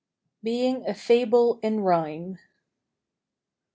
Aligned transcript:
BEING 0.41 0.87
A 0.87 0.95
FABLE 0.95 1.59
IN 1.61 1.81
RHYME. 1.81 2.39